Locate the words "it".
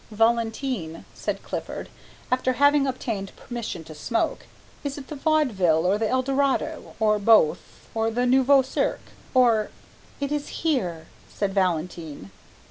4.97-5.09, 10.19-10.31